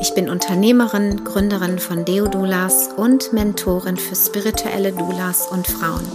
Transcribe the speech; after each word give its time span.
Ich 0.00 0.14
bin 0.14 0.30
Unternehmerin, 0.30 1.24
Gründerin 1.24 1.80
von 1.80 2.04
Deodulas 2.04 2.90
und 2.96 3.32
Mentorin 3.32 3.96
für 3.96 4.14
spirituelle 4.14 4.92
Doulas 4.92 5.48
und 5.48 5.66
Frauen. 5.66 6.06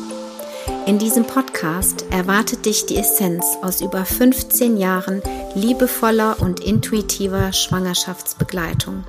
In 0.85 0.99
diesem 0.99 1.25
Podcast 1.25 2.05
erwartet 2.09 2.65
dich 2.65 2.85
die 2.85 2.95
Essenz 2.95 3.45
aus 3.61 3.81
über 3.81 4.05
15 4.05 4.77
Jahren 4.77 5.21
liebevoller 5.53 6.39
und 6.39 6.61
intuitiver 6.61 7.51
Schwangerschaftsbegleitung. 7.51 9.03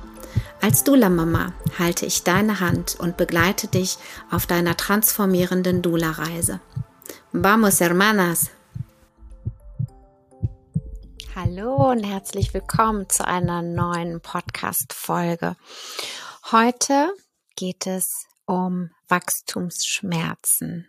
Als 0.61 0.83
Dula-Mama 0.83 1.53
halte 1.79 2.05
ich 2.05 2.23
deine 2.23 2.59
Hand 2.59 2.97
und 2.99 3.15
begleite 3.15 3.67
dich 3.67 3.97
auf 4.29 4.45
deiner 4.45 4.75
transformierenden 4.75 5.83
Dula-Reise. 5.83 6.59
Vamos, 7.31 7.79
hermanas! 7.79 8.49
Hallo 11.35 11.91
und 11.91 12.05
herzlich 12.05 12.53
willkommen 12.53 13.09
zu 13.09 13.27
einer 13.27 13.61
neuen 13.61 14.21
Podcast-Folge. 14.21 15.57
Heute 16.49 17.13
geht 17.57 17.87
es 17.87 18.25
um 18.45 18.91
Wachstumsschmerzen. 19.09 20.87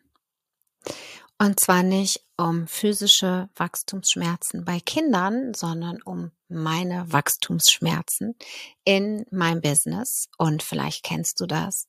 Und 1.36 1.58
zwar 1.58 1.82
nicht 1.82 2.20
um 2.36 2.68
physische 2.68 3.48
Wachstumsschmerzen 3.56 4.64
bei 4.64 4.78
Kindern, 4.78 5.52
sondern 5.52 6.00
um 6.02 6.30
meine 6.46 7.12
Wachstumsschmerzen 7.12 8.36
in 8.84 9.26
meinem 9.32 9.60
Business. 9.60 10.28
Und 10.38 10.62
vielleicht 10.62 11.02
kennst 11.02 11.40
du 11.40 11.46
das, 11.46 11.88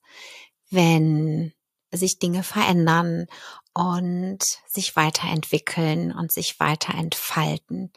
wenn 0.71 1.53
sich 1.91 2.17
Dinge 2.17 2.41
verändern 2.41 3.27
und 3.75 4.43
sich 4.65 4.95
weiterentwickeln 4.95 6.11
und 6.11 6.31
sich 6.31 6.59
weiter 6.59 6.95
entfalten 6.95 7.91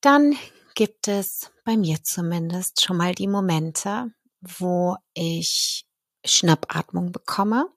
dann 0.00 0.36
gibt 0.74 1.08
es 1.08 1.50
bei 1.64 1.76
mir 1.76 1.98
zumindest 2.04 2.82
schon 2.84 2.96
mal 2.96 3.14
die 3.14 3.28
Momente, 3.28 4.12
wo 4.40 4.96
ich 5.14 5.86
Schnappatmung 6.24 7.12
bekomme 7.12 7.68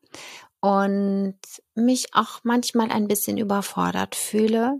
und 0.59 1.39
mich 1.73 2.13
auch 2.13 2.41
manchmal 2.43 2.91
ein 2.91 3.07
bisschen 3.07 3.37
überfordert 3.37 4.15
fühle. 4.15 4.79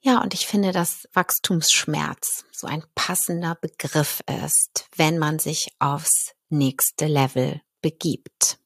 Ja, 0.00 0.20
und 0.20 0.34
ich 0.34 0.46
finde, 0.46 0.72
dass 0.72 1.08
Wachstumsschmerz 1.14 2.44
so 2.52 2.66
ein 2.66 2.84
passender 2.94 3.54
Begriff 3.54 4.20
ist, 4.44 4.86
wenn 4.96 5.18
man 5.18 5.38
sich 5.38 5.74
aufs 5.78 6.34
nächste 6.50 7.06
Level 7.06 7.62
begibt. 7.80 8.58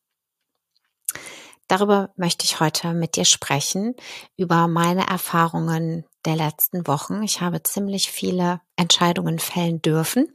Darüber 1.68 2.10
möchte 2.16 2.44
ich 2.44 2.60
heute 2.60 2.94
mit 2.94 3.16
dir 3.16 3.26
sprechen, 3.26 3.94
über 4.36 4.68
meine 4.68 5.06
Erfahrungen 5.06 6.04
der 6.24 6.36
letzten 6.36 6.86
Wochen. 6.86 7.22
Ich 7.22 7.40
habe 7.40 7.62
ziemlich 7.62 8.10
viele 8.10 8.60
Entscheidungen 8.76 9.38
fällen 9.38 9.80
dürfen. 9.82 10.32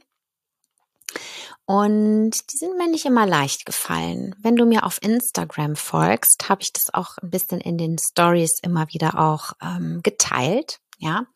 Und 1.66 2.30
die 2.52 2.56
sind 2.56 2.76
mir 2.76 2.88
nicht 2.88 3.06
immer 3.06 3.26
leicht 3.26 3.64
gefallen. 3.64 4.34
Wenn 4.38 4.56
du 4.56 4.66
mir 4.66 4.84
auf 4.84 5.02
Instagram 5.02 5.76
folgst, 5.76 6.48
habe 6.48 6.62
ich 6.62 6.72
das 6.72 6.92
auch 6.92 7.16
ein 7.18 7.30
bisschen 7.30 7.60
in 7.60 7.78
den 7.78 7.96
Stories 7.98 8.58
immer 8.62 8.86
wieder 8.88 9.18
auch 9.18 9.52
ähm, 9.62 10.00
geteilt. 10.02 10.80
Ja, 10.98 11.26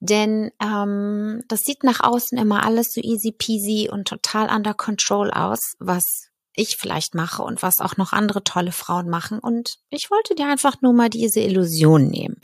denn 0.00 0.50
ähm, 0.62 1.42
das 1.48 1.60
sieht 1.60 1.84
nach 1.84 2.00
außen 2.00 2.36
immer 2.36 2.64
alles 2.64 2.92
so 2.92 3.00
easy 3.00 3.32
peasy 3.32 3.88
und 3.90 4.06
total 4.06 4.54
under 4.54 4.74
control 4.74 5.30
aus, 5.30 5.74
was 5.78 6.29
ich 6.60 6.76
vielleicht 6.76 7.14
mache 7.14 7.42
und 7.42 7.62
was 7.62 7.80
auch 7.80 7.96
noch 7.96 8.12
andere 8.12 8.44
tolle 8.44 8.72
Frauen 8.72 9.08
machen. 9.08 9.38
Und 9.38 9.78
ich 9.90 10.10
wollte 10.10 10.34
dir 10.34 10.46
einfach 10.46 10.80
nur 10.80 10.92
mal 10.92 11.08
diese 11.08 11.40
Illusion 11.40 12.08
nehmen, 12.08 12.40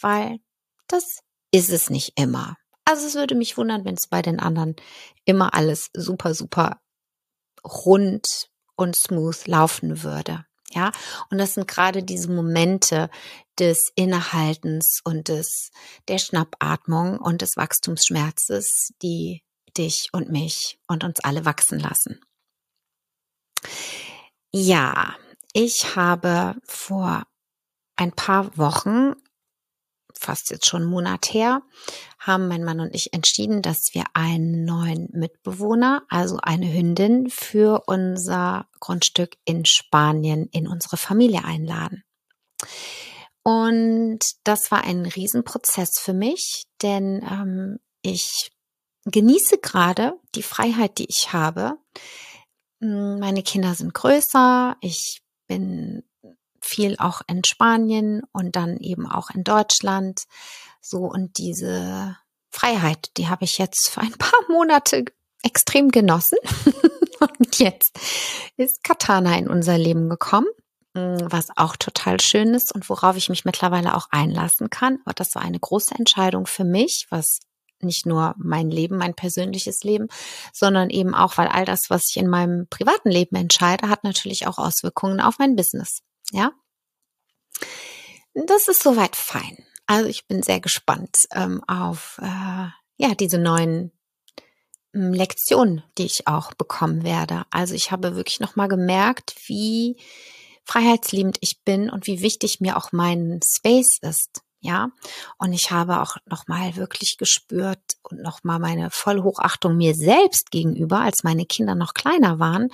weil 0.00 0.38
das 0.88 1.20
ist 1.50 1.70
es 1.70 1.90
nicht 1.90 2.12
immer. 2.16 2.56
Also 2.84 3.06
es 3.06 3.14
würde 3.14 3.34
mich 3.34 3.56
wundern, 3.56 3.84
wenn 3.84 3.94
es 3.94 4.06
bei 4.06 4.22
den 4.22 4.40
anderen 4.40 4.76
immer 5.24 5.54
alles 5.54 5.90
super, 5.94 6.34
super 6.34 6.80
rund 7.64 8.48
und 8.76 8.96
smooth 8.96 9.46
laufen 9.46 10.02
würde. 10.02 10.44
Ja, 10.70 10.92
und 11.30 11.38
das 11.38 11.54
sind 11.54 11.66
gerade 11.66 12.02
diese 12.02 12.30
Momente 12.30 13.08
des 13.58 13.90
Innehaltens 13.94 15.00
und 15.02 15.28
des, 15.28 15.70
der 16.08 16.18
Schnappatmung 16.18 17.18
und 17.18 17.42
des 17.42 17.56
Wachstumsschmerzes, 17.56 18.92
die 19.02 19.42
dich 19.76 20.08
und 20.12 20.30
mich 20.30 20.78
und 20.86 21.04
uns 21.04 21.20
alle 21.20 21.44
wachsen 21.44 21.78
lassen. 21.78 22.20
Ja, 24.50 25.16
ich 25.52 25.96
habe 25.96 26.56
vor 26.64 27.24
ein 27.96 28.12
paar 28.12 28.56
Wochen 28.56 29.14
fast 30.18 30.50
jetzt 30.50 30.66
schon 30.66 30.82
einen 30.82 30.90
Monat 30.90 31.32
her, 31.32 31.62
haben 32.18 32.48
mein 32.48 32.64
Mann 32.64 32.80
und 32.80 32.94
ich 32.94 33.12
entschieden, 33.12 33.62
dass 33.62 33.90
wir 33.92 34.04
einen 34.14 34.64
neuen 34.64 35.08
Mitbewohner, 35.12 36.02
also 36.08 36.38
eine 36.42 36.72
Hündin, 36.72 37.30
für 37.30 37.84
unser 37.86 38.66
Grundstück 38.80 39.36
in 39.44 39.64
Spanien 39.64 40.48
in 40.52 40.66
unsere 40.66 40.96
Familie 40.96 41.44
einladen. 41.44 42.02
Und 43.42 44.18
das 44.44 44.70
war 44.70 44.84
ein 44.84 45.06
Riesenprozess 45.06 46.00
für 46.00 46.12
mich, 46.12 46.64
denn 46.82 47.22
ähm, 47.22 47.78
ich 48.02 48.50
genieße 49.04 49.58
gerade 49.58 50.14
die 50.34 50.42
Freiheit, 50.42 50.98
die 50.98 51.06
ich 51.08 51.32
habe. 51.32 51.78
Hm, 52.80 53.18
meine 53.18 53.42
Kinder 53.42 53.74
sind 53.74 53.94
größer, 53.94 54.76
ich 54.80 55.20
bin 55.46 56.04
viel 56.60 56.96
auch 56.98 57.22
in 57.26 57.42
Spanien 57.44 58.22
und 58.32 58.56
dann 58.56 58.76
eben 58.78 59.06
auch 59.06 59.30
in 59.30 59.44
Deutschland. 59.44 60.24
So 60.80 60.98
und 60.98 61.38
diese 61.38 62.16
Freiheit, 62.50 63.10
die 63.16 63.28
habe 63.28 63.44
ich 63.44 63.58
jetzt 63.58 63.90
für 63.90 64.00
ein 64.00 64.12
paar 64.18 64.40
Monate 64.48 65.04
extrem 65.42 65.90
genossen. 65.90 66.38
und 67.20 67.58
jetzt 67.58 67.98
ist 68.56 68.84
Katana 68.84 69.36
in 69.38 69.48
unser 69.48 69.78
Leben 69.78 70.08
gekommen, 70.08 70.48
mm, 70.94 71.18
was 71.22 71.48
auch 71.56 71.76
total 71.76 72.20
schön 72.20 72.54
ist 72.54 72.74
und 72.74 72.88
worauf 72.88 73.16
ich 73.16 73.28
mich 73.28 73.44
mittlerweile 73.44 73.94
auch 73.96 74.08
einlassen 74.10 74.70
kann. 74.70 74.98
Aber 75.04 75.14
das 75.14 75.34
war 75.34 75.42
eine 75.42 75.60
große 75.60 75.94
Entscheidung 75.94 76.46
für 76.46 76.64
mich, 76.64 77.06
was 77.10 77.40
nicht 77.82 78.06
nur 78.06 78.34
mein 78.38 78.70
Leben, 78.70 78.96
mein 78.96 79.14
persönliches 79.14 79.82
Leben, 79.82 80.08
sondern 80.52 80.90
eben 80.90 81.14
auch, 81.14 81.38
weil 81.38 81.48
all 81.48 81.64
das, 81.64 81.90
was 81.90 82.10
ich 82.10 82.16
in 82.16 82.28
meinem 82.28 82.66
privaten 82.68 83.10
Leben 83.10 83.36
entscheide, 83.36 83.88
hat 83.88 84.04
natürlich 84.04 84.46
auch 84.46 84.58
Auswirkungen 84.58 85.20
auf 85.20 85.38
mein 85.38 85.56
Business. 85.56 86.02
Ja. 86.32 86.52
Das 88.34 88.68
ist 88.68 88.82
soweit 88.82 89.16
fein. 89.16 89.64
Also 89.86 90.08
ich 90.08 90.26
bin 90.26 90.42
sehr 90.42 90.60
gespannt 90.60 91.26
ähm, 91.32 91.62
auf 91.66 92.18
äh, 92.22 92.66
ja 92.98 93.14
diese 93.18 93.38
neuen 93.38 93.90
ähm, 94.94 95.12
Lektionen, 95.12 95.82
die 95.96 96.04
ich 96.04 96.26
auch 96.26 96.52
bekommen 96.54 97.04
werde. 97.04 97.44
Also 97.50 97.74
ich 97.74 97.90
habe 97.90 98.14
wirklich 98.14 98.38
noch 98.38 98.54
mal 98.54 98.68
gemerkt, 98.68 99.34
wie 99.46 99.96
freiheitsliebend 100.64 101.38
ich 101.40 101.62
bin 101.64 101.88
und 101.88 102.06
wie 102.06 102.20
wichtig 102.20 102.60
mir 102.60 102.76
auch 102.76 102.92
mein 102.92 103.40
Space 103.42 103.98
ist 104.02 104.42
ja. 104.60 104.88
Und 105.38 105.52
ich 105.52 105.70
habe 105.70 106.00
auch 106.00 106.16
nochmal 106.26 106.76
wirklich 106.76 107.16
gespürt 107.16 107.80
und 108.02 108.20
nochmal 108.22 108.58
meine 108.58 108.90
Vollhochachtung 108.90 109.76
mir 109.76 109.94
selbst 109.94 110.50
gegenüber, 110.50 111.00
als 111.00 111.22
meine 111.22 111.46
Kinder 111.46 111.74
noch 111.74 111.94
kleiner 111.94 112.38
waren 112.38 112.68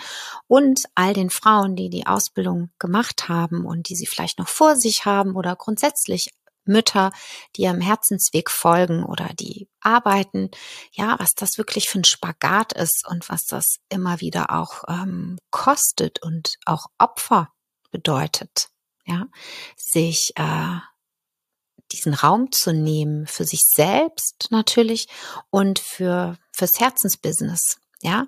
und 0.47 0.85
all 0.95 1.13
den 1.13 1.31
Frauen, 1.31 1.77
die 1.77 1.91
die 1.91 2.07
Ausbildung 2.07 2.71
gemacht 2.79 3.29
haben 3.29 3.67
und 3.67 3.89
die 3.89 3.97
sie 3.97 4.07
vielleicht 4.07 4.39
noch 4.39 4.49
vor 4.49 4.77
sich 4.77 5.05
haben 5.05 5.37
oder 5.37 5.57
grundsätzlich 5.57 6.31
Mütter, 6.67 7.13
die 7.57 7.63
ihrem 7.63 7.83
Herzensweg 7.83 8.51
folgen 8.51 9.05
oder 9.05 9.29
die 9.39 9.69
arbeiten, 9.81 10.51
ja, 10.93 11.17
was 11.19 11.35
das 11.35 11.59
wirklich 11.59 11.89
für 11.89 12.01
ein 12.01 12.05
Spagat 12.05 12.73
ist 12.73 13.07
und 13.07 13.29
was 13.29 13.45
das 13.45 13.77
immer 13.91 14.21
wieder 14.21 14.51
auch 14.51 14.85
ähm, 14.89 15.39
kostet 15.51 16.23
und 16.23 16.57
auch 16.65 16.87
Opfer 16.99 17.53
bedeutet, 17.91 18.69
ja, 19.05 19.27
sich 19.77 20.33
äh, 20.37 20.79
diesen 21.93 22.15
Raum 22.15 22.51
zu 22.53 22.73
nehmen 22.73 23.27
für 23.27 23.45
sich 23.45 23.63
selbst 23.65 24.49
natürlich 24.51 25.07
und 25.51 25.79
für 25.79 26.39
fürs 26.53 26.81
Herzensbusiness, 26.81 27.79
ja. 28.03 28.27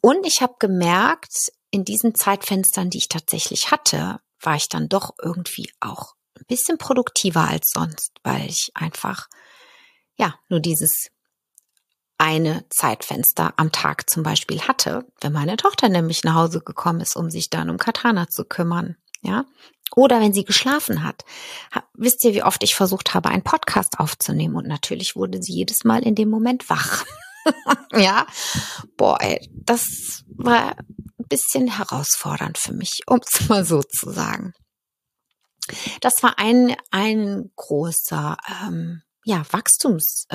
Und 0.00 0.26
ich 0.26 0.42
habe 0.42 0.54
gemerkt, 0.58 1.50
in 1.70 1.84
diesen 1.84 2.14
Zeitfenstern, 2.14 2.90
die 2.90 2.98
ich 2.98 3.08
tatsächlich 3.08 3.70
hatte, 3.70 4.20
war 4.40 4.56
ich 4.56 4.68
dann 4.68 4.88
doch 4.88 5.14
irgendwie 5.22 5.70
auch 5.80 6.14
ein 6.38 6.44
bisschen 6.46 6.78
produktiver 6.78 7.48
als 7.48 7.70
sonst, 7.72 8.12
weil 8.22 8.46
ich 8.46 8.70
einfach 8.74 9.28
ja 10.16 10.34
nur 10.48 10.60
dieses 10.60 11.08
eine 12.18 12.64
Zeitfenster 12.68 13.54
am 13.56 13.72
Tag 13.72 14.08
zum 14.08 14.22
Beispiel 14.22 14.60
hatte, 14.62 15.06
wenn 15.20 15.32
meine 15.32 15.56
Tochter 15.56 15.88
nämlich 15.88 16.22
nach 16.22 16.34
Hause 16.34 16.60
gekommen 16.60 17.00
ist, 17.00 17.16
um 17.16 17.30
sich 17.30 17.50
dann 17.50 17.70
um 17.70 17.78
Katana 17.78 18.28
zu 18.28 18.44
kümmern, 18.44 18.96
ja. 19.22 19.44
Oder 19.94 20.20
wenn 20.20 20.32
sie 20.32 20.44
geschlafen 20.44 21.04
hat. 21.04 21.24
Wisst 22.02 22.24
ihr, 22.24 22.34
wie 22.34 22.42
oft 22.42 22.64
ich 22.64 22.74
versucht 22.74 23.14
habe, 23.14 23.28
einen 23.28 23.44
Podcast 23.44 24.00
aufzunehmen? 24.00 24.56
Und 24.56 24.66
natürlich 24.66 25.14
wurde 25.14 25.40
sie 25.40 25.52
jedes 25.52 25.84
Mal 25.84 26.02
in 26.02 26.16
dem 26.16 26.28
Moment 26.28 26.68
wach. 26.68 27.04
ja, 27.92 28.26
boah, 28.96 29.20
ey, 29.20 29.48
das 29.52 30.24
war 30.26 30.76
ein 30.78 31.28
bisschen 31.28 31.68
herausfordernd 31.68 32.58
für 32.58 32.72
mich, 32.72 33.02
um 33.06 33.20
es 33.24 33.48
mal 33.48 33.64
so 33.64 33.84
zu 33.84 34.10
sagen. 34.10 34.52
Das 36.00 36.24
war 36.24 36.40
ein, 36.40 36.74
ein 36.90 37.52
großer 37.54 38.36
ähm, 38.48 39.02
ja, 39.24 39.44
Wachstumsschmerz, 39.52 40.26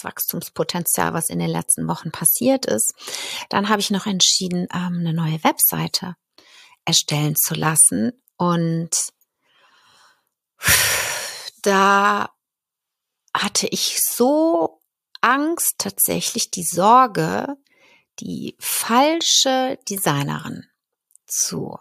äh, 0.00 0.04
Wachstumspotenzial, 0.04 1.14
was 1.14 1.30
in 1.30 1.40
den 1.40 1.50
letzten 1.50 1.88
Wochen 1.88 2.12
passiert 2.12 2.64
ist. 2.64 2.94
Dann 3.48 3.68
habe 3.68 3.80
ich 3.80 3.90
noch 3.90 4.06
entschieden, 4.06 4.68
ähm, 4.72 4.98
eine 5.00 5.12
neue 5.12 5.42
Webseite 5.42 6.14
erstellen 6.84 7.34
zu 7.34 7.54
lassen. 7.54 8.12
Und 8.36 9.14
da 11.62 12.30
hatte 13.34 13.66
ich 13.66 14.02
so 14.02 14.80
Angst, 15.20 15.76
tatsächlich 15.78 16.50
die 16.50 16.64
Sorge, 16.64 17.56
die 18.20 18.56
falsche 18.60 19.78
Designerin 19.88 20.66
zu 21.26 21.78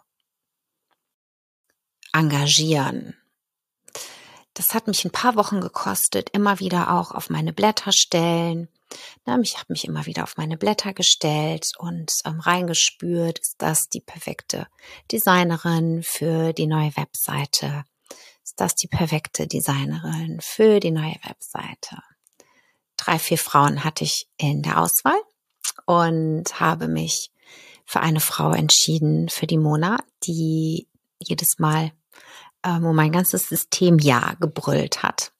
engagieren. 2.13 3.17
Das 4.53 4.73
hat 4.73 4.87
mich 4.87 5.03
ein 5.03 5.11
paar 5.11 5.35
Wochen 5.35 5.61
gekostet, 5.61 6.29
immer 6.29 6.59
wieder 6.59 6.93
auch 6.93 7.11
auf 7.11 7.29
meine 7.29 7.53
Blätter 7.53 7.91
stellen. 7.91 8.69
Na, 9.25 9.39
ich 9.39 9.55
habe 9.57 9.73
mich 9.73 9.85
immer 9.85 10.05
wieder 10.05 10.23
auf 10.23 10.37
meine 10.37 10.57
Blätter 10.57 10.93
gestellt 10.93 11.71
und 11.77 12.13
ähm, 12.25 12.39
reingespürt, 12.39 13.39
ist 13.39 13.55
das 13.57 13.89
die 13.89 14.01
perfekte 14.01 14.67
Designerin 15.11 16.03
für 16.03 16.53
die 16.53 16.67
neue 16.67 16.95
Webseite? 16.95 17.85
Ist 18.43 18.59
das 18.59 18.75
die 18.75 18.87
perfekte 18.87 19.47
Designerin 19.47 20.39
für 20.41 20.79
die 20.79 20.91
neue 20.91 21.15
Webseite? 21.23 22.01
Drei, 22.97 23.19
vier 23.19 23.37
Frauen 23.37 23.83
hatte 23.83 24.03
ich 24.03 24.27
in 24.37 24.61
der 24.61 24.81
Auswahl 24.81 25.19
und 25.85 26.59
habe 26.59 26.87
mich 26.87 27.31
für 27.85 27.99
eine 27.99 28.19
Frau 28.19 28.51
entschieden, 28.51 29.29
für 29.29 29.47
die 29.47 29.57
Mona, 29.57 29.97
die 30.23 30.87
jedes 31.19 31.59
Mal 31.59 31.91
äh, 32.63 32.81
wo 32.81 32.93
mein 32.93 33.11
ganzes 33.11 33.47
System 33.47 33.99
Ja 33.99 34.35
gebrüllt 34.39 35.03
hat. 35.03 35.31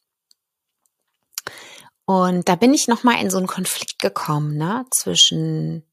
Und 2.06 2.50
da 2.50 2.56
bin 2.56 2.74
ich 2.74 2.88
nochmal 2.88 3.22
in 3.22 3.30
so 3.30 3.38
einen 3.38 3.48
Konflikt 3.48 4.00
gekommen, 4.00 4.58
ne, 4.58 4.86
zwischen 4.92 5.84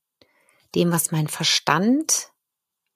dem, 0.75 0.93
was 0.93 1.13
mein 1.13 1.29
Verstand 1.29 2.33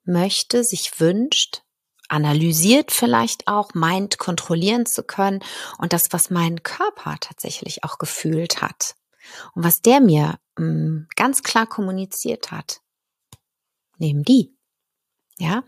möchte, 0.05 0.65
sich 0.65 1.01
wünscht, 1.01 1.63
analysiert 2.09 2.93
vielleicht 2.93 3.49
auch, 3.49 3.75
meint 3.75 4.19
kontrollieren 4.19 4.87
zu 4.87 5.03
können 5.03 5.41
und 5.79 5.93
das, 5.93 6.13
was 6.13 6.31
mein 6.31 6.63
Körper 6.63 7.17
tatsächlich 7.21 7.85
auch 7.85 7.99
gefühlt 7.99 8.63
hat 8.63 8.97
und 9.55 9.65
was 9.65 9.81
der 9.81 10.01
mir 10.01 10.39
mh, 10.59 10.67
mm, 10.67 11.09
ganz 11.17 11.43
klar 11.43 11.67
kommuniziert 11.67 12.51
hat. 12.51 12.81
Nehmen 13.99 14.23
die. 14.23 14.55
Ja, 15.39 15.65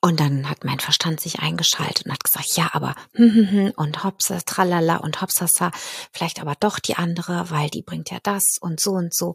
und 0.00 0.20
dann 0.20 0.48
hat 0.48 0.64
mein 0.64 0.80
Verstand 0.80 1.20
sich 1.20 1.40
eingeschaltet 1.40 2.06
und 2.06 2.12
hat 2.12 2.24
gesagt, 2.24 2.56
ja, 2.56 2.70
aber 2.72 2.94
hm, 3.12 3.34
hm, 3.34 3.50
hm, 3.50 3.72
und 3.76 4.04
hopsa, 4.04 4.38
tralala 4.40 4.96
und 4.96 5.20
hopsasa, 5.20 5.70
vielleicht 6.12 6.40
aber 6.40 6.54
doch 6.58 6.78
die 6.78 6.96
andere, 6.96 7.50
weil 7.50 7.68
die 7.68 7.82
bringt 7.82 8.10
ja 8.10 8.20
das 8.22 8.56
und 8.58 8.80
so 8.80 8.92
und 8.92 9.14
so. 9.14 9.34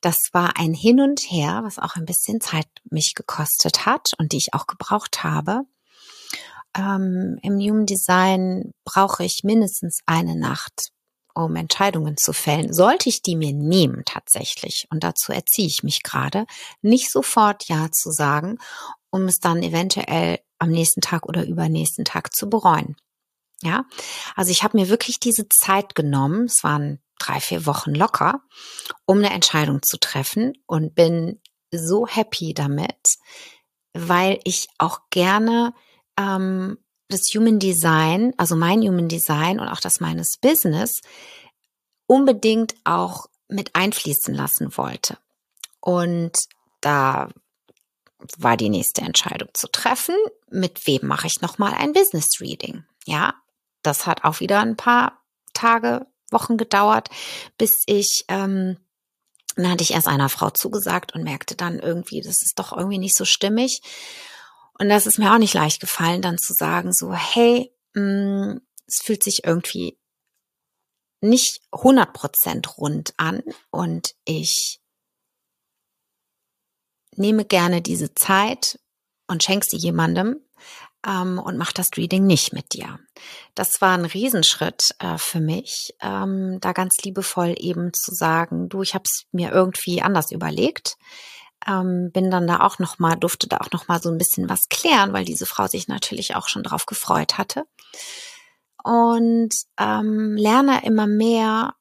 Das 0.00 0.16
war 0.32 0.58
ein 0.58 0.74
Hin 0.74 1.00
und 1.00 1.20
Her, 1.20 1.60
was 1.64 1.78
auch 1.78 1.94
ein 1.94 2.04
bisschen 2.04 2.40
Zeit 2.40 2.66
mich 2.90 3.14
gekostet 3.14 3.86
hat 3.86 4.10
und 4.18 4.32
die 4.32 4.38
ich 4.38 4.54
auch 4.54 4.66
gebraucht 4.66 5.22
habe. 5.22 5.66
Ähm, 6.76 7.38
Im 7.42 7.58
Human 7.58 7.86
Design 7.86 8.72
brauche 8.84 9.24
ich 9.24 9.40
mindestens 9.44 10.00
eine 10.06 10.36
Nacht, 10.36 10.90
um 11.34 11.56
Entscheidungen 11.56 12.16
zu 12.16 12.32
fällen. 12.32 12.72
Sollte 12.72 13.08
ich 13.08 13.22
die 13.22 13.36
mir 13.36 13.52
nehmen 13.52 14.02
tatsächlich, 14.04 14.86
und 14.90 15.04
dazu 15.04 15.32
erziehe 15.32 15.66
ich 15.66 15.82
mich 15.82 16.02
gerade, 16.02 16.46
nicht 16.80 17.10
sofort 17.10 17.68
Ja 17.68 17.90
zu 17.90 18.10
sagen 18.10 18.58
um 19.12 19.26
es 19.26 19.38
dann 19.38 19.62
eventuell 19.62 20.40
am 20.58 20.70
nächsten 20.70 21.00
Tag 21.00 21.26
oder 21.26 21.46
übernächsten 21.46 22.04
Tag 22.04 22.34
zu 22.34 22.48
bereuen. 22.48 22.96
Ja, 23.62 23.84
also 24.34 24.50
ich 24.50 24.64
habe 24.64 24.76
mir 24.76 24.88
wirklich 24.88 25.20
diese 25.20 25.48
Zeit 25.48 25.94
genommen, 25.94 26.46
es 26.46 26.64
waren 26.64 27.00
drei, 27.18 27.38
vier 27.38 27.66
Wochen 27.66 27.94
locker, 27.94 28.40
um 29.06 29.18
eine 29.18 29.30
Entscheidung 29.30 29.82
zu 29.82 29.98
treffen 29.98 30.54
und 30.66 30.96
bin 30.96 31.40
so 31.70 32.08
happy 32.08 32.54
damit, 32.54 33.18
weil 33.92 34.40
ich 34.44 34.66
auch 34.78 35.00
gerne 35.10 35.74
ähm, 36.18 36.78
das 37.08 37.22
Human 37.34 37.58
Design, 37.58 38.32
also 38.36 38.56
mein 38.56 38.80
Human 38.80 39.08
Design 39.08 39.60
und 39.60 39.68
auch 39.68 39.80
das 39.80 40.00
meines 40.00 40.38
Business 40.40 41.00
unbedingt 42.06 42.74
auch 42.84 43.26
mit 43.48 43.74
einfließen 43.74 44.34
lassen 44.34 44.76
wollte. 44.76 45.18
Und 45.80 46.38
da 46.80 47.28
war 48.38 48.56
die 48.56 48.70
nächste 48.70 49.02
Entscheidung 49.02 49.48
zu 49.54 49.68
treffen. 49.68 50.14
Mit 50.50 50.86
wem 50.86 51.06
mache 51.06 51.26
ich 51.26 51.40
nochmal 51.40 51.74
ein 51.74 51.92
Business 51.92 52.40
Reading? 52.40 52.84
Ja, 53.06 53.34
das 53.82 54.06
hat 54.06 54.24
auch 54.24 54.40
wieder 54.40 54.60
ein 54.60 54.76
paar 54.76 55.22
Tage, 55.54 56.06
Wochen 56.30 56.56
gedauert, 56.56 57.10
bis 57.58 57.82
ich, 57.86 58.24
ähm, 58.28 58.78
dann 59.54 59.70
hatte 59.70 59.82
ich 59.82 59.92
erst 59.92 60.08
einer 60.08 60.30
Frau 60.30 60.48
zugesagt 60.50 61.14
und 61.14 61.24
merkte 61.24 61.56
dann 61.56 61.78
irgendwie, 61.78 62.22
das 62.22 62.40
ist 62.42 62.54
doch 62.56 62.74
irgendwie 62.74 62.98
nicht 62.98 63.16
so 63.16 63.26
stimmig. 63.26 63.82
Und 64.82 64.88
das 64.88 65.06
ist 65.06 65.16
mir 65.16 65.32
auch 65.32 65.38
nicht 65.38 65.54
leicht 65.54 65.78
gefallen, 65.78 66.22
dann 66.22 66.38
zu 66.38 66.54
sagen, 66.54 66.92
so, 66.92 67.14
hey, 67.14 67.72
mh, 67.94 68.02
mm, 68.02 68.60
es 68.88 68.98
fühlt 69.04 69.22
sich 69.22 69.44
irgendwie 69.44 69.96
nicht 71.20 71.60
100% 71.70 72.68
rund 72.78 73.14
an 73.16 73.44
und 73.70 74.16
ich 74.24 74.80
nehme 77.14 77.44
gerne 77.44 77.80
diese 77.80 78.12
Zeit 78.14 78.80
und 79.28 79.44
schenk 79.44 79.62
sie 79.62 79.76
jemandem 79.76 80.40
ähm, 81.06 81.38
und 81.38 81.58
mach 81.58 81.70
das 81.70 81.90
Reading 81.96 82.26
nicht 82.26 82.52
mit 82.52 82.72
dir. 82.72 82.98
Das 83.54 83.80
war 83.80 83.96
ein 83.96 84.04
Riesenschritt 84.04 84.96
äh, 84.98 85.16
für 85.16 85.38
mich, 85.38 85.94
ähm, 86.00 86.58
da 86.60 86.72
ganz 86.72 86.96
liebevoll 87.04 87.54
eben 87.56 87.92
zu 87.94 88.12
sagen, 88.12 88.68
du, 88.68 88.82
ich 88.82 88.94
habe 88.94 89.04
es 89.06 89.26
mir 89.30 89.52
irgendwie 89.52 90.02
anders 90.02 90.32
überlegt. 90.32 90.96
Ähm, 91.66 92.10
bin 92.12 92.30
dann 92.30 92.46
da 92.46 92.60
auch 92.60 92.78
noch 92.78 92.98
mal 92.98 93.14
durfte 93.14 93.48
da 93.48 93.58
auch 93.58 93.70
noch 93.72 93.88
mal 93.88 94.02
so 94.02 94.10
ein 94.10 94.18
bisschen 94.18 94.48
was 94.48 94.68
klären, 94.68 95.12
weil 95.12 95.24
diese 95.24 95.46
Frau 95.46 95.66
sich 95.66 95.88
natürlich 95.88 96.34
auch 96.34 96.48
schon 96.48 96.62
drauf 96.62 96.86
gefreut 96.86 97.38
hatte 97.38 97.64
und 98.82 99.50
ähm, 99.78 100.36
lerne 100.36 100.84
immer 100.84 101.06
mehr 101.06 101.74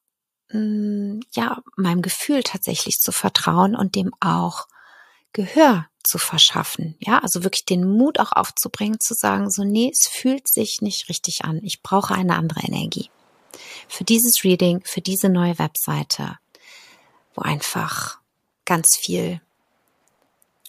mh, 0.49 0.59
mm, 0.59 1.19
ja 1.33 1.61
meinem 1.75 2.01
Gefühl 2.01 2.43
tatsächlich 2.43 2.99
zu 2.99 3.11
vertrauen 3.11 3.75
und 3.75 3.95
dem 3.95 4.13
auch 4.19 4.67
Gehör 5.33 5.87
zu 6.03 6.17
verschaffen. 6.17 6.95
Ja, 6.99 7.19
also 7.19 7.43
wirklich 7.43 7.65
den 7.65 7.87
Mut 7.87 8.19
auch 8.19 8.31
aufzubringen, 8.31 8.99
zu 8.99 9.13
sagen, 9.13 9.49
so, 9.49 9.63
nee, 9.63 9.91
es 9.91 10.07
fühlt 10.07 10.47
sich 10.47 10.81
nicht 10.81 11.09
richtig 11.09 11.45
an. 11.45 11.59
Ich 11.63 11.81
brauche 11.81 12.13
eine 12.13 12.35
andere 12.35 12.61
Energie. 12.61 13.09
Für 13.87 14.03
dieses 14.03 14.43
Reading, 14.43 14.81
für 14.83 15.01
diese 15.01 15.29
neue 15.29 15.57
Webseite, 15.59 16.37
wo 17.35 17.41
einfach 17.41 18.19
ganz 18.65 18.97
viel 18.97 19.41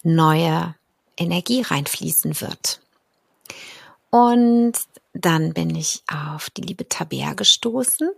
neue 0.03 0.75
Energie 1.17 1.61
reinfließen 1.61 2.39
wird. 2.41 2.81
Und 4.09 4.73
dann 5.13 5.53
bin 5.53 5.75
ich 5.75 6.03
auf 6.07 6.49
die 6.51 6.61
liebe 6.61 6.87
Tabea 6.87 7.33
gestoßen. 7.33 8.11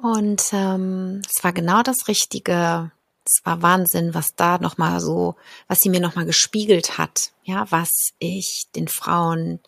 Und 0.00 0.42
ähm, 0.52 1.20
es 1.28 1.44
war 1.44 1.52
genau 1.52 1.82
das 1.82 2.08
Richtige, 2.08 2.90
es 3.24 3.40
war 3.44 3.60
Wahnsinn, 3.60 4.14
was 4.14 4.34
da 4.34 4.58
nochmal 4.58 5.00
so, 5.00 5.36
was 5.68 5.80
sie 5.80 5.90
mir 5.90 6.00
nochmal 6.00 6.24
gespiegelt 6.24 6.96
hat, 6.96 7.32
ja, 7.44 7.70
was 7.70 8.12
ich 8.18 8.66
den 8.74 8.88
Frauen 8.88 9.60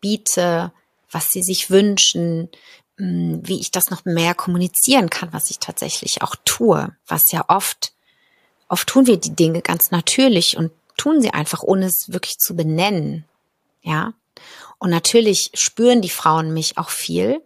biete, 0.00 0.72
was 1.10 1.30
sie 1.30 1.42
sich 1.42 1.70
wünschen, 1.70 2.48
hm, 2.96 3.40
wie 3.44 3.60
ich 3.60 3.70
das 3.70 3.90
noch 3.90 4.04
mehr 4.04 4.34
kommunizieren 4.34 5.10
kann, 5.10 5.32
was 5.32 5.50
ich 5.50 5.58
tatsächlich 5.58 6.22
auch 6.22 6.34
tue, 6.44 6.96
was 7.06 7.30
ja 7.30 7.44
oft, 7.48 7.92
oft 8.72 8.88
tun 8.88 9.06
wir 9.06 9.18
die 9.18 9.36
Dinge 9.36 9.62
ganz 9.62 9.90
natürlich 9.90 10.56
und 10.56 10.72
tun 10.96 11.22
sie 11.22 11.30
einfach, 11.30 11.62
ohne 11.62 11.86
es 11.86 12.12
wirklich 12.12 12.38
zu 12.38 12.56
benennen, 12.56 13.24
ja. 13.82 14.14
Und 14.78 14.90
natürlich 14.90 15.50
spüren 15.54 16.02
die 16.02 16.10
Frauen 16.10 16.52
mich 16.52 16.76
auch 16.76 16.90
viel. 16.90 17.40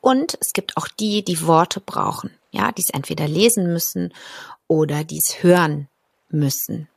Und 0.00 0.36
es 0.40 0.52
gibt 0.52 0.76
auch 0.76 0.88
die, 0.88 1.22
die 1.22 1.46
Worte 1.46 1.80
brauchen 1.80 2.30
ja, 2.56 2.72
die 2.72 2.82
es 2.82 2.90
entweder 2.90 3.28
lesen 3.28 3.72
müssen 3.72 4.12
oder 4.66 5.04
die 5.04 5.18
es 5.18 5.42
hören 5.42 5.88
müssen. 6.28 6.88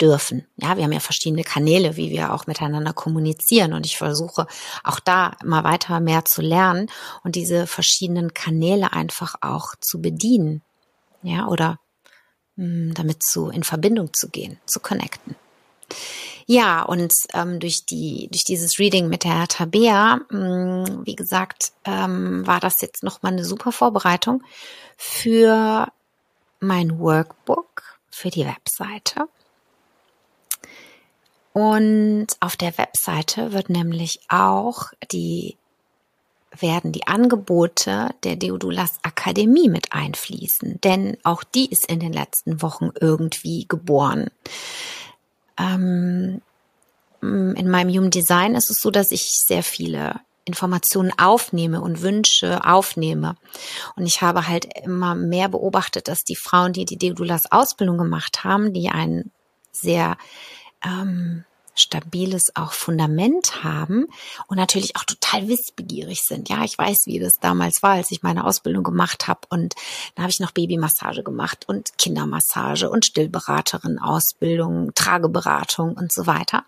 dürfen. 0.00 0.46
Ja, 0.56 0.78
wir 0.78 0.84
haben 0.84 0.92
ja 0.92 1.00
verschiedene 1.00 1.44
Kanäle, 1.44 1.96
wie 1.96 2.10
wir 2.10 2.32
auch 2.32 2.46
miteinander 2.46 2.94
kommunizieren 2.94 3.74
und 3.74 3.84
ich 3.84 3.98
versuche 3.98 4.46
auch 4.82 4.98
da 4.98 5.32
immer 5.42 5.62
weiter 5.62 6.00
mehr 6.00 6.24
zu 6.24 6.40
lernen 6.40 6.90
und 7.22 7.34
diese 7.36 7.66
verschiedenen 7.66 8.32
Kanäle 8.32 8.94
einfach 8.94 9.34
auch 9.42 9.74
zu 9.78 10.00
bedienen. 10.00 10.62
Ja, 11.22 11.48
oder 11.48 11.78
damit 12.94 13.22
zu 13.22 13.48
in 13.50 13.64
Verbindung 13.64 14.12
zu 14.12 14.28
gehen, 14.28 14.58
zu 14.66 14.80
connecten. 14.80 15.34
Ja, 16.46 16.82
und 16.82 17.12
ähm, 17.32 17.60
durch 17.60 17.84
die 17.86 18.28
durch 18.30 18.44
dieses 18.44 18.78
Reading 18.78 19.08
mit 19.08 19.24
der 19.24 19.46
Tabea, 19.46 20.20
mh, 20.30 20.86
hm, 20.86 21.06
wie 21.06 21.14
gesagt, 21.14 21.72
ähm, 21.84 22.46
war 22.46 22.60
das 22.60 22.80
jetzt 22.80 23.02
noch 23.02 23.22
mal 23.22 23.32
eine 23.32 23.44
super 23.44 23.72
Vorbereitung 23.72 24.42
für 24.96 25.86
mein 26.60 26.98
Workbook 26.98 27.98
für 28.10 28.30
die 28.30 28.46
Webseite. 28.46 29.28
Und 31.52 32.28
auf 32.40 32.56
der 32.56 32.76
Webseite 32.78 33.52
wird 33.52 33.70
nämlich 33.70 34.20
auch 34.28 34.92
die 35.12 35.56
werden 36.58 36.92
die 36.92 37.06
Angebote 37.06 38.10
der 38.24 38.36
Deodulas 38.36 38.98
Akademie 39.02 39.68
mit 39.68 39.92
einfließen, 39.92 40.80
denn 40.82 41.16
auch 41.22 41.44
die 41.44 41.70
ist 41.70 41.86
in 41.86 42.00
den 42.00 42.12
letzten 42.12 42.60
Wochen 42.62 42.90
irgendwie 43.00 43.66
geboren. 43.68 44.30
Ähm, 45.56 46.40
in 47.22 47.70
meinem 47.70 47.94
Human 47.94 48.10
Design 48.10 48.54
ist 48.54 48.70
es 48.70 48.80
so, 48.80 48.90
dass 48.90 49.12
ich 49.12 49.30
sehr 49.46 49.62
viele 49.62 50.20
Informationen 50.44 51.12
aufnehme 51.18 51.80
und 51.80 52.02
Wünsche 52.02 52.64
aufnehme. 52.64 53.36
Und 53.94 54.06
ich 54.06 54.22
habe 54.22 54.48
halt 54.48 54.66
immer 54.84 55.14
mehr 55.14 55.48
beobachtet, 55.48 56.08
dass 56.08 56.24
die 56.24 56.36
Frauen, 56.36 56.72
die 56.72 56.84
die 56.84 56.96
Deodulas 56.96 57.52
Ausbildung 57.52 57.98
gemacht 57.98 58.42
haben, 58.42 58.72
die 58.72 58.88
ein 58.88 59.30
sehr 59.70 60.16
ähm, 60.84 61.44
stabiles 61.74 62.54
auch 62.56 62.72
Fundament 62.72 63.64
haben 63.64 64.06
und 64.48 64.56
natürlich 64.56 64.96
auch 64.96 65.04
total 65.04 65.48
wissbegierig 65.48 66.22
sind. 66.22 66.48
Ja, 66.48 66.64
ich 66.64 66.76
weiß, 66.76 67.06
wie 67.06 67.18
das 67.18 67.38
damals 67.40 67.82
war, 67.82 67.92
als 67.92 68.10
ich 68.10 68.22
meine 68.22 68.44
Ausbildung 68.44 68.82
gemacht 68.82 69.28
habe 69.28 69.40
und 69.48 69.74
da 70.14 70.22
habe 70.22 70.30
ich 70.30 70.40
noch 70.40 70.50
Babymassage 70.50 71.22
gemacht 71.22 71.68
und 71.68 71.96
Kindermassage 71.98 72.90
und 72.90 73.04
Stillberaterin 73.04 73.98
Ausbildung, 73.98 74.92
Trageberatung 74.94 75.94
und 75.94 76.12
so 76.12 76.26
weiter. 76.26 76.64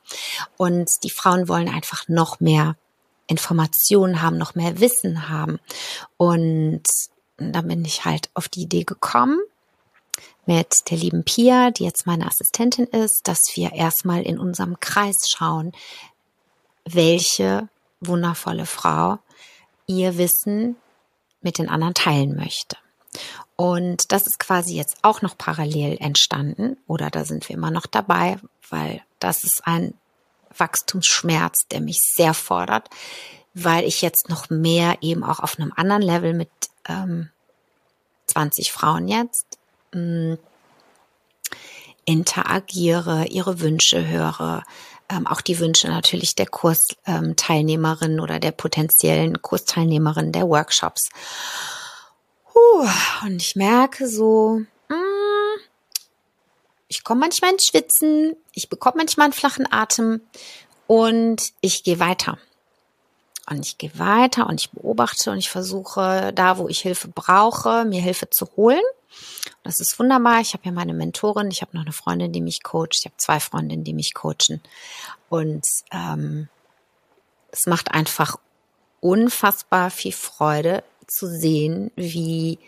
Und 0.56 1.02
die 1.04 1.11
Frauen 1.11 1.49
wollen 1.49 1.68
einfach 1.68 2.09
noch 2.09 2.40
mehr 2.40 2.76
Informationen 3.26 4.23
haben, 4.23 4.38
noch 4.38 4.54
mehr 4.54 4.80
Wissen 4.80 5.28
haben. 5.28 5.59
Und 6.16 6.82
da 7.37 7.62
bin 7.62 7.85
ich 7.85 8.04
halt 8.04 8.30
auf 8.35 8.49
die 8.49 8.62
Idee 8.62 8.85
gekommen, 8.85 9.40
mit 10.47 10.90
der 10.90 10.99
lieben 10.99 11.25
Pia, 11.25 11.71
die 11.71 11.85
jetzt 11.85 12.07
meine 12.07 12.26
Assistentin 12.26 12.87
ist, 12.87 13.28
dass 13.28 13.57
wir 13.57 13.73
erstmal 13.73 14.23
in 14.23 14.38
unserem 14.38 14.81
Kreis 14.81 15.31
schauen, 15.31 15.73
welche 16.85 17.69
wundervolle 18.00 18.66
Frau 18.66 19.19
ihr 19.87 20.19
Wissen 20.19 20.76
mit 21.40 21.59
den 21.59 21.69
anderen 21.69 21.95
teilen 21.95 22.37
möchte. 22.37 22.76
Und 23.57 24.11
das 24.12 24.26
ist 24.26 24.38
quasi 24.38 24.75
jetzt 24.75 24.97
auch 25.02 25.23
noch 25.23 25.37
parallel 25.38 25.99
entstanden 26.00 26.76
oder 26.87 27.11
da 27.11 27.25
sind 27.25 27.49
wir 27.49 27.57
immer 27.57 27.71
noch 27.71 27.87
dabei, 27.87 28.38
weil 28.71 29.02
das 29.21 29.45
ist 29.45 29.66
ein 29.66 29.95
Wachstumsschmerz, 30.57 31.69
der 31.69 31.81
mich 31.81 32.00
sehr 32.00 32.35
fordert, 32.35 32.90
weil 33.54 33.85
ich 33.85 34.02
jetzt 34.02 34.28
noch 34.28 34.50
mehr 34.50 34.99
eben 35.02 35.23
auch 35.23 35.40
auf 35.40 35.59
einem 35.59 35.73
anderen 35.76 36.02
Level 36.02 36.35
mit 36.35 36.50
ähm, 36.88 37.31
20 38.26 38.73
Frauen 38.73 39.09
jetzt 39.09 39.59
mh, 39.92 40.34
mm, 40.34 40.38
interagiere, 42.04 43.26
ihre 43.26 43.61
Wünsche 43.61 44.06
höre, 44.06 44.64
ähm, 45.08 45.26
auch 45.26 45.40
die 45.40 45.58
Wünsche 45.58 45.88
natürlich 45.88 46.34
der 46.34 46.46
Kursteilnehmerin 46.46 48.20
oder 48.20 48.40
der 48.40 48.52
potenziellen 48.52 49.40
Kursteilnehmerin 49.42 50.32
der 50.32 50.49
Workshops. 50.49 51.11
Puh, 52.52 52.88
und 53.25 53.37
ich 53.37 53.56
merke 53.56 54.08
so, 54.08 54.62
mh, 54.88 54.96
mm, 54.96 55.61
ich 56.88 57.04
komme 57.04 57.20
manchmal 57.20 57.52
ins 57.52 57.66
Schwitzen, 57.66 58.37
ich 58.52 58.68
bekomme 58.68 58.96
manchmal 58.99 59.25
einen 59.25 59.32
flachen 59.32 59.70
Atem 59.72 60.20
und 60.87 61.52
ich 61.61 61.84
gehe 61.84 61.99
weiter. 61.99 62.38
Und 63.49 63.66
ich 63.66 63.78
gehe 63.78 63.99
weiter 63.99 64.46
und 64.46 64.61
ich 64.61 64.70
beobachte 64.70 65.30
und 65.30 65.38
ich 65.38 65.50
versuche 65.50 66.32
da, 66.34 66.58
wo 66.58 66.68
ich 66.68 66.80
Hilfe 66.80 67.08
brauche, 67.08 67.84
mir 67.84 68.00
Hilfe 68.00 68.30
zu 68.30 68.46
holen. 68.56 68.82
Das 69.62 69.81
ist 69.81 69.99
wunderbar. 69.99 70.40
Ich 70.40 70.54
habe 70.54 70.64
ja 70.64 70.73
meine 70.73 70.95
Mentorin, 70.95 71.50
ich 71.50 71.62
habe 71.62 71.76
noch 71.76 71.85
eine 71.85 71.92
Freundin, 71.92 72.33
die 72.33 72.40
mich 72.40 72.62
coacht. 72.62 72.97
Ich 72.99 73.04
habe 73.04 73.16
zwei 73.16 73.40
Freundinnen, 73.40 73.85
die 73.85 73.95
mich 73.95 74.14
coachen. 74.14 74.61
Und 75.28 75.66
ähm, 75.92 76.49
es 77.50 77.66
macht 77.66 77.92
einfach 77.92 78.37
unfassbar 79.00 79.90
viel 79.90 80.12
Freude 80.12 80.85
zu 81.07 81.26
sehen, 81.26 81.90
wie 81.97 82.59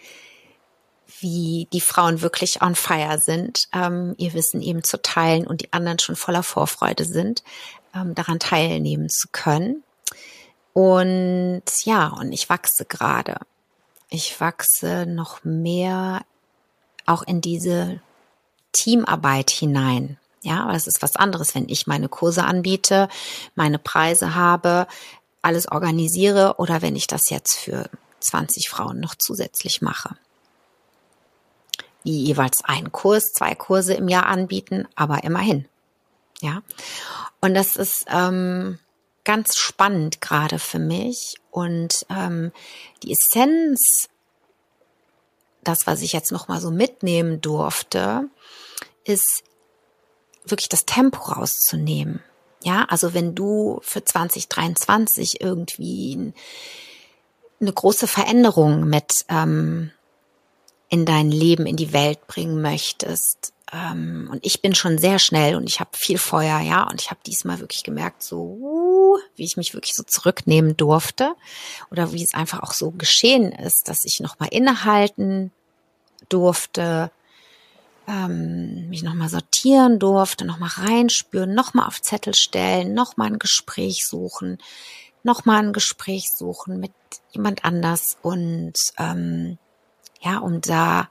wie 1.20 1.68
die 1.72 1.80
Frauen 1.80 2.20
wirklich 2.20 2.60
on 2.60 2.74
fire 2.74 3.18
sind, 3.18 3.68
ähm, 3.72 4.14
ihr 4.18 4.34
Wissen 4.34 4.60
eben 4.60 4.82
zu 4.82 5.00
teilen 5.00 5.46
und 5.46 5.62
die 5.62 5.72
anderen 5.72 5.98
schon 5.98 6.16
voller 6.16 6.42
Vorfreude 6.42 7.04
sind, 7.04 7.42
ähm, 7.94 8.14
daran 8.14 8.38
teilnehmen 8.38 9.08
zu 9.08 9.28
können. 9.30 9.84
Und 10.72 11.62
ja, 11.84 12.08
und 12.08 12.32
ich 12.32 12.48
wachse 12.48 12.84
gerade. 12.84 13.36
Ich 14.10 14.40
wachse 14.40 15.06
noch 15.06 15.44
mehr 15.44 16.22
auch 17.06 17.22
in 17.22 17.40
diese 17.40 18.00
Teamarbeit 18.72 19.50
hinein. 19.50 20.18
Ja, 20.42 20.64
aber 20.64 20.74
es 20.74 20.86
ist 20.86 21.00
was 21.00 21.16
anderes, 21.16 21.54
wenn 21.54 21.68
ich 21.68 21.86
meine 21.86 22.08
Kurse 22.08 22.44
anbiete, 22.44 23.08
meine 23.54 23.78
Preise 23.78 24.34
habe, 24.34 24.86
alles 25.40 25.70
organisiere 25.70 26.56
oder 26.58 26.82
wenn 26.82 26.96
ich 26.96 27.06
das 27.06 27.30
jetzt 27.30 27.54
für 27.54 27.88
20 28.20 28.68
Frauen 28.68 29.00
noch 29.00 29.14
zusätzlich 29.14 29.80
mache. 29.80 30.16
Die 32.04 32.24
jeweils 32.24 32.64
einen 32.64 32.92
Kurs, 32.92 33.32
zwei 33.32 33.54
Kurse 33.54 33.94
im 33.94 34.08
Jahr 34.08 34.26
anbieten, 34.26 34.86
aber 34.94 35.24
immerhin. 35.24 35.66
Ja. 36.40 36.62
Und 37.40 37.54
das 37.54 37.76
ist 37.76 38.06
ähm, 38.08 38.78
ganz 39.24 39.56
spannend 39.56 40.20
gerade 40.20 40.58
für 40.58 40.78
mich. 40.78 41.36
Und 41.50 42.04
ähm, 42.10 42.52
die 43.02 43.12
Essenz 43.12 44.08
das, 45.64 45.86
was 45.86 46.02
ich 46.02 46.12
jetzt 46.12 46.32
noch 46.32 46.48
mal 46.48 46.60
so 46.60 46.70
mitnehmen 46.70 47.40
durfte, 47.40 48.28
ist 49.04 49.42
wirklich 50.44 50.68
das 50.68 50.86
Tempo 50.86 51.32
rauszunehmen. 51.32 52.22
Ja, 52.62 52.86
also 52.88 53.12
wenn 53.12 53.34
du 53.34 53.80
für 53.82 54.04
2023 54.04 55.40
irgendwie 55.40 56.32
eine 57.60 57.72
große 57.72 58.06
Veränderung 58.06 58.84
mit 58.88 59.24
ähm, 59.28 59.90
in 60.88 61.04
dein 61.04 61.30
Leben, 61.30 61.66
in 61.66 61.76
die 61.76 61.92
Welt 61.92 62.26
bringen 62.26 62.62
möchtest, 62.62 63.52
ähm, 63.72 64.28
und 64.30 64.44
ich 64.44 64.62
bin 64.62 64.74
schon 64.74 64.98
sehr 64.98 65.18
schnell 65.18 65.56
und 65.56 65.68
ich 65.68 65.80
habe 65.80 65.90
viel 65.94 66.18
Feuer, 66.18 66.60
ja, 66.60 66.88
und 66.88 67.00
ich 67.00 67.10
habe 67.10 67.20
diesmal 67.26 67.60
wirklich 67.60 67.82
gemerkt, 67.82 68.22
so 68.22 68.58
wie 69.36 69.44
ich 69.44 69.56
mich 69.56 69.74
wirklich 69.74 69.94
so 69.94 70.02
zurücknehmen 70.02 70.76
durfte 70.76 71.34
oder 71.90 72.12
wie 72.12 72.22
es 72.22 72.34
einfach 72.34 72.62
auch 72.62 72.72
so 72.72 72.90
geschehen 72.90 73.52
ist, 73.52 73.88
dass 73.88 74.04
ich 74.04 74.20
nochmal 74.20 74.48
innehalten 74.52 75.52
durfte, 76.28 77.10
ähm, 78.06 78.88
mich 78.88 79.02
nochmal 79.02 79.28
sortieren 79.28 79.98
durfte, 79.98 80.44
nochmal 80.44 80.70
reinspüren, 80.74 81.54
nochmal 81.54 81.86
auf 81.86 82.02
Zettel 82.02 82.34
stellen, 82.34 82.94
nochmal 82.94 83.28
ein 83.28 83.38
Gespräch 83.38 84.06
suchen, 84.06 84.58
nochmal 85.22 85.62
ein 85.62 85.72
Gespräch 85.72 86.32
suchen 86.32 86.80
mit 86.80 86.92
jemand 87.32 87.64
anders 87.64 88.18
und 88.22 88.74
ähm, 88.98 89.58
ja, 90.20 90.38
um 90.38 90.60
da 90.60 91.08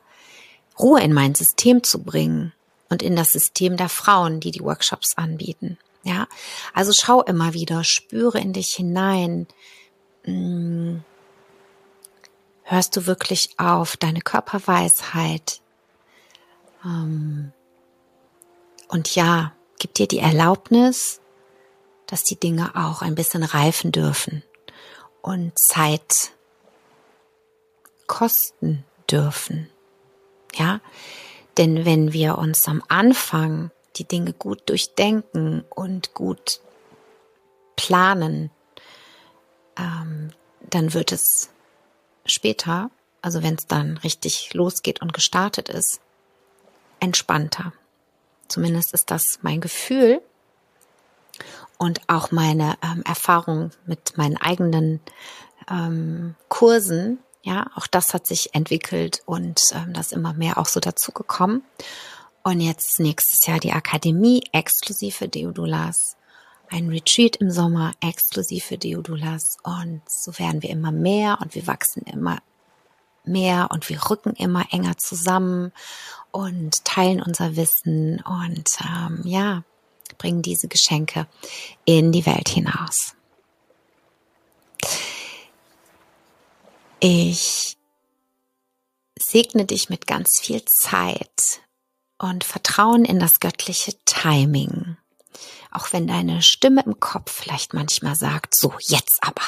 Ruhe 0.80 1.02
in 1.02 1.14
mein 1.14 1.36
System 1.36 1.84
zu 1.84 2.04
bringen 2.04 2.54
und 2.90 3.02
in 3.02 3.16
das 3.16 3.32
System 3.32 3.78
der 3.78 3.90
Frauen, 3.90 4.40
die 4.40 4.52
die 4.52 4.62
Workshops 4.62 5.18
anbieten. 5.18 5.78
Ja, 6.04 6.28
also 6.74 6.92
schau 6.94 7.22
immer 7.24 7.54
wieder, 7.54 7.84
spüre 7.84 8.40
in 8.40 8.54
dich 8.54 8.76
hinein. 8.76 9.48
Hm, 10.24 11.04
hörst 12.64 12.98
du 12.98 13.06
wirklich 13.06 13.52
auf 13.58 13.96
deine 13.96 14.22
Körperweisheit? 14.22 15.62
Ähm, 16.84 17.54
und 18.90 19.16
ja, 19.16 19.54
gib 19.80 19.94
dir 19.94 20.08
die 20.08 20.20
Erlaubnis, 20.20 21.22
dass 22.06 22.24
die 22.24 22.40
Dinge 22.40 22.76
auch 22.76 23.02
ein 23.02 23.16
bisschen 23.16 23.44
reifen 23.44 23.92
dürfen 23.92 24.44
und 25.22 25.58
Zeit 25.58 26.34
kosten 28.08 28.84
dürfen. 29.10 29.70
Ja, 30.54 30.82
denn 31.58 31.86
wenn 31.86 32.14
wir 32.14 32.38
uns 32.38 32.68
am 32.68 32.84
Anfang 32.90 33.72
die 33.96 34.08
Dinge 34.08 34.34
gut 34.34 34.70
durchdenken 34.70 35.64
und 35.70 36.14
gut 36.14 36.60
planen, 37.76 38.52
ähm, 39.78 40.32
dann 40.62 40.94
wird 40.94 41.12
es 41.12 41.50
später, 42.26 42.90
also 43.22 43.44
wenn 43.44 43.56
es 43.56 43.68
dann 43.68 43.98
richtig 43.98 44.54
losgeht 44.54 45.02
und 45.02 45.14
gestartet 45.14 45.70
ist, 45.70 46.02
entspannter. 47.00 47.74
Zumindest 48.48 48.94
ist 48.94 49.12
das 49.12 49.40
mein 49.42 49.62
Gefühl 49.62 50.22
und 51.78 52.02
auch 52.08 52.32
meine 52.32 52.78
ähm, 52.82 53.04
Erfahrung 53.06 53.72
mit 53.86 54.18
meinen 54.18 54.38
eigenen 54.38 55.00
ähm, 55.70 56.36
Kursen. 56.50 57.20
Ja, 57.42 57.68
auch 57.76 57.88
das 57.88 58.14
hat 58.14 58.26
sich 58.26 58.56
entwickelt 58.56 59.22
und 59.26 59.62
ähm, 59.74 59.94
das 59.94 60.12
immer 60.12 60.34
mehr 60.34 60.58
auch 60.58 60.68
so 60.68 60.80
dazu 60.80 61.12
gekommen. 61.12 61.64
Und 62.44 62.60
jetzt 62.60 63.00
nächstes 63.00 63.46
Jahr 63.46 63.60
die 63.60 63.72
Akademie 63.72 64.44
exklusiv 64.52 65.16
für 65.16 65.30
Deodulas. 65.30 66.18
Ein 66.70 66.90
Retreat 66.90 67.38
im 67.38 67.50
Sommer 67.50 67.94
exklusiv 68.02 68.66
für 68.66 68.78
Deodulas. 68.78 69.58
Und 69.64 70.02
so 70.08 70.38
werden 70.38 70.62
wir 70.62 70.70
immer 70.70 70.92
mehr 70.92 71.38
und 71.42 71.56
wir 71.56 71.66
wachsen 71.68 72.04
immer 72.04 72.42
mehr 73.24 73.70
und 73.72 73.88
wir 73.88 74.10
rücken 74.10 74.34
immer 74.36 74.66
enger 74.72 74.98
zusammen 74.98 75.72
und 76.32 76.84
teilen 76.84 77.22
unser 77.22 77.56
Wissen 77.56 78.22
und 78.22 78.78
ähm, 78.82 79.22
ja, 79.24 79.64
bringen 80.18 80.42
diese 80.42 80.68
Geschenke 80.68 81.28
in 81.86 82.12
die 82.12 82.26
Welt 82.26 82.50
hinaus. 82.50 83.16
Ich 87.00 87.78
segne 89.18 89.66
dich 89.66 89.90
mit 89.90 90.08
ganz 90.08 90.40
viel 90.42 90.64
Zeit 90.66 91.62
und 92.24 92.46
Vertrauen 92.46 93.04
in 93.04 93.20
das 93.20 93.42
göttliche 93.42 93.94
Timing. 94.06 94.96
Auch 95.72 95.92
wenn 95.92 96.08
deine 96.08 96.42
Stimme 96.42 96.82
im 96.86 97.02
Kopf 97.02 97.32
vielleicht 97.32 97.74
manchmal 97.74 98.16
sagt, 98.16 98.56
so 98.56 98.74
jetzt 98.80 99.20
aber, 99.22 99.44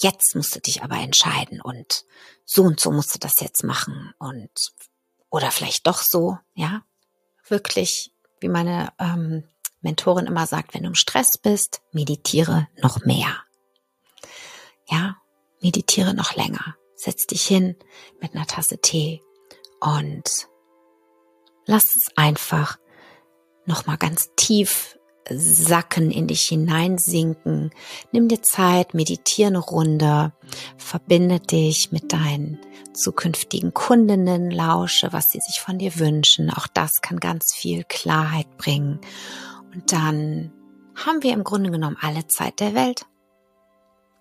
jetzt 0.00 0.34
musst 0.34 0.56
du 0.56 0.60
dich 0.60 0.82
aber 0.82 0.96
entscheiden 0.96 1.60
und 1.60 2.04
so 2.44 2.64
und 2.64 2.80
so 2.80 2.90
musst 2.90 3.14
du 3.14 3.20
das 3.20 3.38
jetzt 3.38 3.62
machen 3.62 4.12
und 4.18 4.50
oder 5.30 5.52
vielleicht 5.52 5.86
doch 5.86 6.02
so, 6.02 6.38
ja, 6.54 6.82
wirklich, 7.48 8.12
wie 8.40 8.48
meine 8.48 8.92
ähm, 8.98 9.44
Mentorin 9.80 10.26
immer 10.26 10.48
sagt, 10.48 10.74
wenn 10.74 10.82
du 10.82 10.88
im 10.88 10.94
Stress 10.96 11.38
bist, 11.38 11.82
meditiere 11.92 12.66
noch 12.82 13.04
mehr. 13.04 13.44
Ja, 14.88 15.18
meditiere 15.60 16.14
noch 16.14 16.34
länger. 16.34 16.76
Setz 16.96 17.26
dich 17.26 17.46
hin 17.46 17.76
mit 18.20 18.34
einer 18.34 18.46
Tasse 18.46 18.78
Tee 18.78 19.22
und 19.80 20.48
lass 21.66 21.96
es 21.96 22.08
einfach 22.16 22.78
nochmal 23.66 23.96
ganz 23.96 24.30
tief 24.36 24.98
sacken, 25.30 26.10
in 26.10 26.26
dich 26.26 26.42
hineinsinken. 26.42 27.70
Nimm 28.10 28.28
dir 28.28 28.42
Zeit, 28.42 28.94
meditiere 28.94 29.48
eine 29.48 29.58
Runde, 29.58 30.32
verbinde 30.76 31.40
dich 31.40 31.92
mit 31.92 32.12
deinen 32.12 32.58
zukünftigen 32.92 33.72
Kundinnen, 33.72 34.50
lausche, 34.50 35.12
was 35.12 35.30
sie 35.30 35.40
sich 35.40 35.60
von 35.60 35.78
dir 35.78 35.98
wünschen. 35.98 36.50
Auch 36.50 36.66
das 36.66 37.00
kann 37.00 37.20
ganz 37.20 37.54
viel 37.54 37.84
Klarheit 37.84 38.56
bringen. 38.58 39.00
Und 39.72 39.92
dann 39.92 40.52
haben 40.94 41.22
wir 41.22 41.32
im 41.32 41.44
Grunde 41.44 41.70
genommen 41.70 41.96
alle 42.00 42.26
Zeit 42.26 42.60
der 42.60 42.74
Welt, 42.74 43.06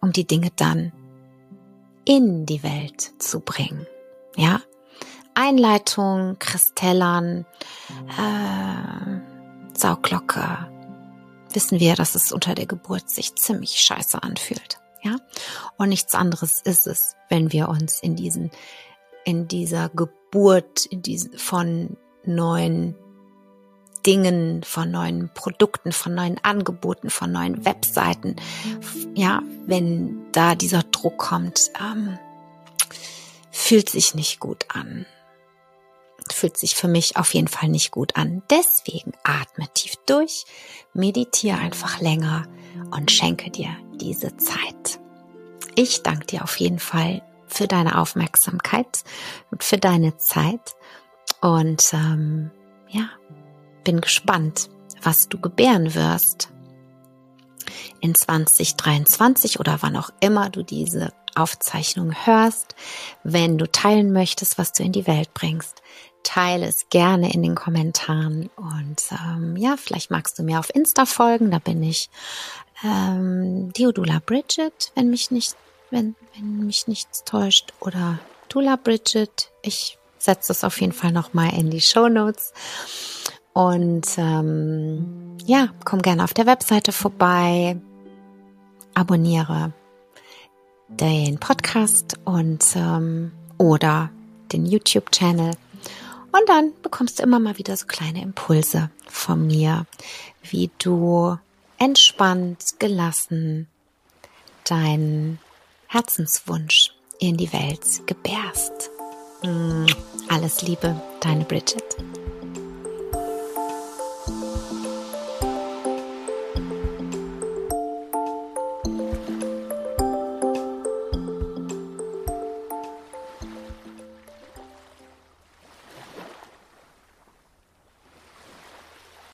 um 0.02 0.12
die 0.12 0.26
Dinge 0.26 0.52
dann 0.56 0.94
in 2.06 2.46
die 2.46 2.64
Welt 2.64 3.12
zu 3.20 3.40
bringen. 3.40 3.86
Ja, 4.36 4.62
Einleitung, 5.34 6.38
Kristellern, 6.40 7.46
äh, 8.18 9.78
Sauglocke, 9.78 10.70
wissen 11.54 11.80
wir, 11.80 11.96
dass 11.96 12.16
es 12.16 12.32
unter 12.32 12.56
der 12.56 12.66
Geburt 12.66 13.10
sich 13.10 13.36
ziemlich 13.36 13.80
scheiße 13.80 14.22
anfühlt. 14.22 14.80
Ja, 15.04 15.16
und 15.78 15.90
nichts 15.90 16.14
anderes 16.14 16.62
ist 16.62 16.86
es, 16.86 17.16
wenn 17.28 17.52
wir 17.52 17.70
uns 17.70 18.00
in 18.02 18.16
diesen, 18.16 18.52
in 19.26 19.48
dieser 19.48 19.90
Geburt, 19.90 20.86
in 20.86 21.02
diesen, 21.02 21.38
von 21.38 21.98
neuen 22.24 22.96
Dingen, 24.06 24.64
von 24.64 24.92
neuen 24.92 25.30
Produkten, 25.34 25.92
von 25.92 26.14
neuen 26.14 26.44
Angeboten, 26.44 27.10
von 27.10 27.32
neuen 27.32 27.66
Webseiten, 27.66 28.36
ja, 29.16 29.42
wenn 29.66 30.32
da 30.32 30.54
dieser 30.54 30.84
Druck 30.84 31.18
kommt, 31.18 31.72
ähm, 31.80 32.20
fühlt 33.52 33.90
sich 33.90 34.14
nicht 34.14 34.40
gut 34.40 34.66
an 34.70 35.06
fühlt 36.42 36.58
sich 36.58 36.74
für 36.74 36.88
mich 36.88 37.18
auf 37.18 37.36
jeden 37.36 37.48
Fall 37.48 37.70
nicht 37.70 37.92
gut 37.92 38.16
an. 38.16 38.42
Deswegen 38.50 39.12
atme 39.24 39.68
tief 39.76 39.94
durch, 40.08 40.46
meditiere 40.92 41.60
einfach 41.60 42.02
länger 42.02 42.48
und 42.90 43.12
schenke 43.12 43.52
dir 43.52 43.70
diese 43.94 44.36
Zeit. 44.38 45.00
Ich 45.76 46.02
danke 46.02 46.26
dir 46.26 46.44
auf 46.44 46.60
jeden 46.60 46.80
Fall 46.80 47.22
für 47.46 47.68
deine 47.68 48.00
Aufmerksamkeit 48.00 49.04
und 49.52 49.64
für 49.64 49.78
deine 49.78 50.18
Zeit 50.18 50.76
und 51.42 51.94
ähm, 51.94 52.50
ja, 52.90 53.08
bin 53.84 54.02
gespannt, 54.02 54.72
was 55.04 55.30
du 55.30 55.40
gebären 55.40 55.94
wirst 55.94 56.50
in 58.00 58.16
2023 58.16 59.60
oder 59.60 59.78
wann 59.82 59.96
auch 59.96 60.10
immer 60.22 60.50
du 60.50 60.64
diese 60.64 61.14
Aufzeichnung 61.36 62.14
hörst, 62.26 62.76
wenn 63.24 63.58
du 63.58 63.72
teilen 63.72 64.12
möchtest, 64.12 64.58
was 64.58 64.74
du 64.74 64.84
in 64.84 64.92
die 64.92 65.08
Welt 65.08 65.34
bringst, 65.34 65.82
teile 66.24 66.68
es 66.68 66.88
gerne 66.90 67.34
in 67.34 67.44
den 67.44 67.56
Kommentaren. 67.56 68.50
Und 68.56 69.04
ähm, 69.12 69.56
ja, 69.58 69.76
vielleicht 69.78 70.12
magst 70.12 70.38
du 70.40 70.44
mir 70.44 70.60
auf 70.60 70.74
Insta 70.74 71.06
folgen. 71.06 71.52
Da 71.52 71.60
bin 71.60 71.84
ich 71.84 72.10
ähm, 72.84 73.72
Diodula 73.74 74.22
Bridget, 74.26 74.92
wenn 74.96 75.10
mich 75.10 75.32
nicht, 75.32 75.56
wenn, 75.90 76.16
wenn 76.36 76.66
mich 76.66 76.88
nichts 76.88 77.24
täuscht. 77.24 77.74
Oder 77.80 78.20
Dula 78.50 78.76
Bridget. 78.76 79.52
Ich 79.62 79.98
setze 80.18 80.52
es 80.52 80.64
auf 80.64 80.80
jeden 80.82 80.94
Fall 80.94 81.12
nochmal 81.12 81.54
in 81.58 81.70
die 81.70 81.82
Show 81.82 82.08
Notes. 82.08 82.54
Und 83.54 84.08
ähm, 84.18 85.38
ja, 85.46 85.70
komm 85.84 86.02
gerne 86.02 86.24
auf 86.24 86.34
der 86.34 86.46
Webseite 86.46 86.92
vorbei. 86.92 87.80
Abonniere 88.94 89.74
den 90.88 91.40
Podcast 91.40 92.20
und 92.26 92.66
ähm, 92.76 93.32
oder 93.58 94.10
den 94.52 94.66
YouTube-Channel 94.66 95.54
und 96.32 96.48
dann 96.48 96.74
bekommst 96.82 97.20
du 97.20 97.24
immer 97.24 97.40
mal 97.40 97.58
wieder 97.58 97.76
so 97.76 97.86
kleine 97.86 98.22
Impulse 98.22 98.90
von 99.08 99.48
mir, 99.48 99.86
wie 100.44 100.70
du 100.78 101.38
entspannt, 101.78 102.80
gelassen 102.80 103.68
deinen 104.66 105.40
Herzenswunsch 105.88 106.92
in 107.20 107.38
die 107.38 107.52
Welt 107.52 108.08
gebärst. 108.08 108.90
Mm, 109.44 109.86
alles 110.30 110.62
Liebe, 110.62 111.02
deine 111.20 111.44
Bridget. 111.44 111.98